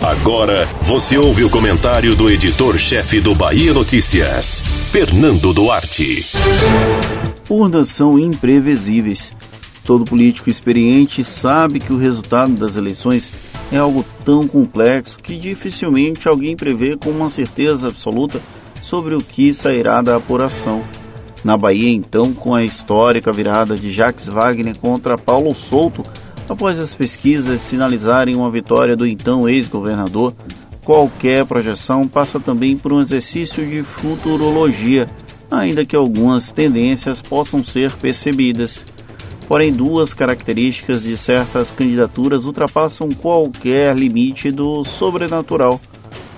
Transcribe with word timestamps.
Agora 0.00 0.66
você 0.82 1.18
ouve 1.18 1.44
o 1.44 1.50
comentário 1.50 2.16
do 2.16 2.30
editor-chefe 2.30 3.20
do 3.20 3.34
Bahia 3.34 3.72
Notícias, 3.74 4.60
Fernando 4.90 5.52
Duarte. 5.52 6.24
Urnas 7.48 7.88
são 7.90 8.18
imprevisíveis. 8.18 9.32
Todo 9.84 10.04
político 10.04 10.48
experiente 10.48 11.22
sabe 11.24 11.80
que 11.80 11.92
o 11.92 11.98
resultado 11.98 12.54
das 12.54 12.76
eleições 12.76 13.32
é 13.72 13.76
algo 13.76 14.04
tão 14.24 14.46
complexo 14.46 15.18
que 15.18 15.36
dificilmente 15.36 16.28
alguém 16.28 16.56
prevê 16.56 16.96
com 16.96 17.10
uma 17.10 17.28
certeza 17.28 17.88
absoluta 17.88 18.40
sobre 18.82 19.14
o 19.14 19.18
que 19.18 19.52
sairá 19.52 20.00
da 20.00 20.16
apuração. 20.16 20.82
Na 21.44 21.56
Bahia, 21.56 21.90
então, 21.90 22.32
com 22.32 22.54
a 22.54 22.62
histórica 22.62 23.32
virada 23.32 23.76
de 23.76 23.92
Jacques 23.92 24.26
Wagner 24.26 24.78
contra 24.78 25.16
Paulo 25.16 25.54
Souto, 25.54 26.02
após 26.50 26.80
as 26.80 26.92
pesquisas 26.92 27.60
sinalizarem 27.60 28.34
uma 28.34 28.50
vitória 28.50 28.96
do 28.96 29.06
então 29.06 29.48
ex-governador, 29.48 30.34
qualquer 30.84 31.46
projeção 31.46 32.08
passa 32.08 32.40
também 32.40 32.76
por 32.76 32.92
um 32.92 33.00
exercício 33.00 33.64
de 33.64 33.84
futurologia, 33.84 35.08
ainda 35.48 35.84
que 35.84 35.94
algumas 35.94 36.50
tendências 36.50 37.22
possam 37.22 37.62
ser 37.62 37.92
percebidas. 37.92 38.84
Porém, 39.46 39.72
duas 39.72 40.12
características 40.12 41.04
de 41.04 41.16
certas 41.16 41.70
candidaturas 41.70 42.44
ultrapassam 42.44 43.08
qualquer 43.08 43.96
limite 43.96 44.50
do 44.50 44.82
sobrenatural: 44.84 45.80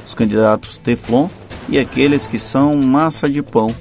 os 0.06 0.12
candidatos 0.12 0.76
Teflon 0.76 1.28
e 1.70 1.78
aqueles 1.78 2.26
que 2.26 2.38
são 2.38 2.76
massa 2.76 3.28
de 3.30 3.42
pão. 3.42 3.74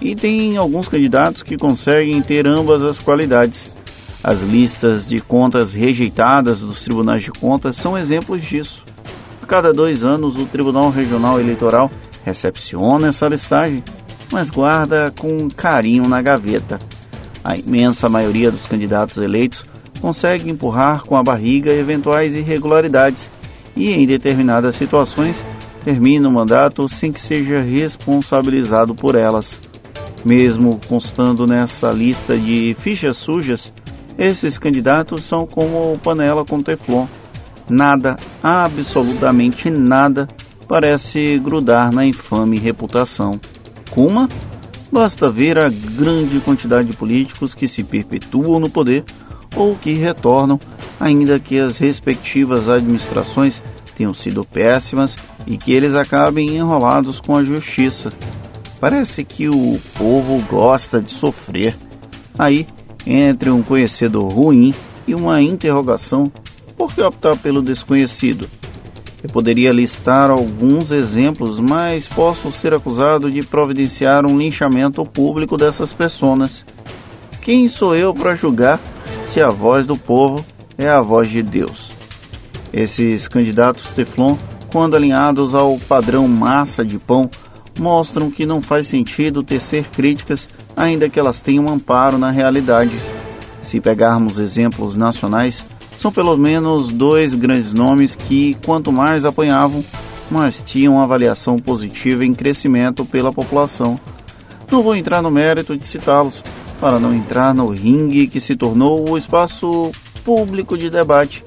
E 0.00 0.14
tem 0.16 0.56
alguns 0.56 0.88
candidatos 0.88 1.42
que 1.42 1.58
conseguem 1.58 2.20
ter 2.22 2.46
ambas 2.46 2.82
as 2.82 2.98
qualidades. 2.98 3.81
As 4.22 4.40
listas 4.40 5.08
de 5.08 5.20
contas 5.20 5.74
rejeitadas 5.74 6.60
dos 6.60 6.82
tribunais 6.82 7.24
de 7.24 7.32
contas 7.32 7.76
são 7.76 7.98
exemplos 7.98 8.42
disso. 8.42 8.84
A 9.42 9.46
cada 9.46 9.72
dois 9.72 10.04
anos, 10.04 10.36
o 10.36 10.46
Tribunal 10.46 10.90
Regional 10.90 11.40
Eleitoral 11.40 11.90
recepciona 12.24 13.08
essa 13.08 13.28
listagem, 13.28 13.82
mas 14.30 14.48
guarda 14.48 15.12
com 15.18 15.48
carinho 15.48 16.08
na 16.08 16.22
gaveta 16.22 16.78
a 17.44 17.56
imensa 17.56 18.08
maioria 18.08 18.50
dos 18.50 18.66
candidatos 18.66 19.16
eleitos 19.18 19.64
consegue 20.00 20.50
empurrar 20.50 21.02
com 21.02 21.16
a 21.16 21.22
barriga 21.22 21.72
eventuais 21.72 22.34
irregularidades 22.34 23.30
e, 23.76 23.90
em 23.90 24.06
determinadas 24.06 24.76
situações, 24.76 25.44
termina 25.84 26.28
o 26.28 26.32
mandato 26.32 26.88
sem 26.88 27.12
que 27.12 27.20
seja 27.20 27.60
responsabilizado 27.60 28.94
por 28.94 29.14
elas. 29.14 29.58
Mesmo 30.24 30.78
constando 30.88 31.46
nessa 31.46 31.90
lista 31.90 32.36
de 32.36 32.76
fichas 32.80 33.16
sujas, 33.16 33.72
esses 34.18 34.58
candidatos 34.58 35.24
são 35.24 35.46
como 35.46 35.98
panela 36.02 36.44
com 36.44 36.62
teflon. 36.62 37.06
Nada, 37.68 38.16
absolutamente 38.42 39.70
nada, 39.70 40.28
parece 40.68 41.38
grudar 41.38 41.92
na 41.92 42.04
infame 42.04 42.58
reputação. 42.58 43.40
Kuma 43.90 44.28
Basta 44.92 45.30
ver 45.30 45.58
a 45.58 45.70
grande 45.70 46.38
quantidade 46.40 46.90
de 46.90 46.96
políticos 46.96 47.54
que 47.54 47.66
se 47.66 47.82
perpetuam 47.82 48.60
no 48.60 48.68
poder 48.68 49.04
ou 49.56 49.74
que 49.74 49.94
retornam, 49.94 50.60
ainda 51.00 51.40
que 51.40 51.58
as 51.58 51.78
respectivas 51.78 52.68
administrações 52.68 53.62
tenham 53.96 54.12
sido 54.12 54.44
péssimas 54.44 55.16
e 55.46 55.56
que 55.56 55.72
eles 55.72 55.94
acabem 55.94 56.56
enrolados 56.56 57.20
com 57.20 57.34
a 57.34 57.42
justiça. 57.42 58.12
Parece 58.78 59.24
que 59.24 59.48
o 59.48 59.80
povo 59.96 60.44
gosta 60.46 61.00
de 61.00 61.10
sofrer. 61.10 61.74
Aí, 62.38 62.66
entre 63.06 63.50
um 63.50 63.62
conhecedor 63.62 64.32
ruim 64.32 64.74
e 65.06 65.14
uma 65.14 65.40
interrogação, 65.40 66.30
por 66.76 66.94
que 66.94 67.00
optar 67.00 67.36
pelo 67.36 67.62
desconhecido? 67.62 68.48
Eu 69.22 69.30
poderia 69.30 69.70
listar 69.70 70.30
alguns 70.30 70.90
exemplos, 70.90 71.60
mas 71.60 72.08
posso 72.08 72.50
ser 72.50 72.74
acusado 72.74 73.30
de 73.30 73.40
providenciar 73.42 74.26
um 74.26 74.36
linchamento 74.36 75.04
público 75.04 75.56
dessas 75.56 75.92
pessoas. 75.92 76.64
Quem 77.40 77.68
sou 77.68 77.94
eu 77.94 78.12
para 78.12 78.34
julgar 78.34 78.80
se 79.28 79.40
a 79.40 79.48
voz 79.48 79.86
do 79.86 79.96
povo 79.96 80.44
é 80.76 80.88
a 80.88 81.00
voz 81.00 81.28
de 81.28 81.40
Deus? 81.40 81.92
Esses 82.72 83.28
candidatos 83.28 83.90
Teflon, 83.92 84.36
quando 84.72 84.96
alinhados 84.96 85.54
ao 85.54 85.78
padrão 85.78 86.26
massa 86.26 86.84
de 86.84 86.98
pão, 86.98 87.30
mostram 87.78 88.30
que 88.30 88.44
não 88.44 88.60
faz 88.60 88.88
sentido 88.88 89.42
tecer 89.42 89.84
críticas, 89.84 90.48
ainda 90.82 91.08
que 91.08 91.18
elas 91.18 91.40
tenham 91.40 91.68
amparo 91.68 92.18
na 92.18 92.30
realidade. 92.30 92.92
Se 93.62 93.80
pegarmos 93.80 94.38
exemplos 94.38 94.96
nacionais, 94.96 95.64
são 95.96 96.10
pelo 96.10 96.36
menos 96.36 96.88
dois 96.88 97.34
grandes 97.34 97.72
nomes 97.72 98.16
que, 98.16 98.56
quanto 98.64 98.90
mais 98.90 99.24
apanhavam, 99.24 99.84
mais 100.30 100.60
tinham 100.64 101.00
avaliação 101.00 101.56
positiva 101.56 102.24
em 102.24 102.34
crescimento 102.34 103.04
pela 103.04 103.32
população. 103.32 103.98
Não 104.70 104.82
vou 104.82 104.96
entrar 104.96 105.22
no 105.22 105.30
mérito 105.30 105.76
de 105.76 105.86
citá-los, 105.86 106.42
para 106.80 106.98
não 106.98 107.14
entrar 107.14 107.54
no 107.54 107.66
ringue 107.68 108.26
que 108.26 108.40
se 108.40 108.56
tornou 108.56 109.08
o 109.08 109.16
espaço 109.16 109.92
público 110.24 110.76
de 110.76 110.90
debate, 110.90 111.44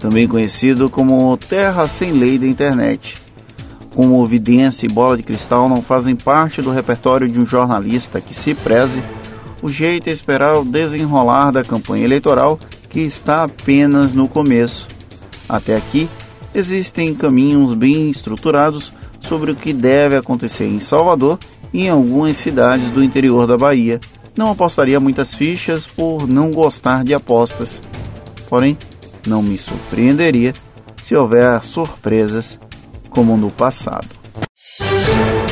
também 0.00 0.26
conhecido 0.26 0.90
como 0.90 1.36
terra 1.36 1.86
sem 1.86 2.10
lei 2.10 2.36
da 2.36 2.46
internet. 2.46 3.21
Como 3.94 4.24
evidência 4.24 4.86
e 4.86 4.92
bola 4.92 5.16
de 5.16 5.22
cristal 5.22 5.68
não 5.68 5.82
fazem 5.82 6.16
parte 6.16 6.62
do 6.62 6.70
repertório 6.70 7.28
de 7.28 7.38
um 7.38 7.44
jornalista 7.44 8.20
que 8.20 8.34
se 8.34 8.54
preze, 8.54 9.02
o 9.62 9.68
jeito 9.68 10.08
é 10.08 10.12
esperar 10.12 10.58
o 10.58 10.64
desenrolar 10.64 11.50
da 11.50 11.62
campanha 11.62 12.04
eleitoral 12.04 12.58
que 12.88 13.00
está 13.00 13.44
apenas 13.44 14.12
no 14.12 14.28
começo. 14.28 14.88
Até 15.48 15.76
aqui, 15.76 16.08
existem 16.54 17.14
caminhos 17.14 17.74
bem 17.74 18.10
estruturados 18.10 18.92
sobre 19.20 19.52
o 19.52 19.56
que 19.56 19.72
deve 19.72 20.16
acontecer 20.16 20.66
em 20.66 20.80
Salvador 20.80 21.38
e 21.72 21.84
em 21.84 21.90
algumas 21.90 22.36
cidades 22.36 22.90
do 22.90 23.04
interior 23.04 23.46
da 23.46 23.56
Bahia. 23.56 24.00
Não 24.36 24.50
apostaria 24.50 24.98
muitas 24.98 25.34
fichas 25.34 25.86
por 25.86 26.26
não 26.26 26.50
gostar 26.50 27.04
de 27.04 27.12
apostas. 27.12 27.80
Porém, 28.48 28.76
não 29.26 29.42
me 29.42 29.56
surpreenderia 29.58 30.54
se 31.04 31.14
houver 31.14 31.62
surpresas 31.62 32.58
como 33.14 33.36
no 33.36 33.50
passado. 33.50 34.08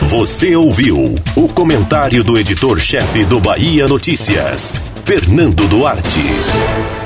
Você 0.09 0.57
ouviu 0.57 1.15
o 1.37 1.49
comentário 1.49 2.25
do 2.25 2.39
editor-chefe 2.39 3.25
do 3.25 3.41
Bahia 3.41 3.87
Notícias, 3.87 4.75
Fernando 5.05 5.69
Duarte. 5.69 7.00